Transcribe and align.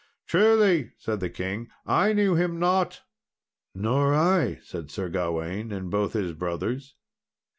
"Truly," 0.25 0.93
said 0.97 1.19
the 1.19 1.29
king, 1.29 1.69
"I 1.85 2.11
knew 2.13 2.33
him 2.33 2.57
not." 2.57 3.03
"Nor 3.75 4.15
I," 4.15 4.55
said 4.63 4.89
Sir 4.89 5.09
Gawain 5.09 5.71
and 5.71 5.91
both 5.91 6.13
his 6.13 6.33
brothers. 6.33 6.95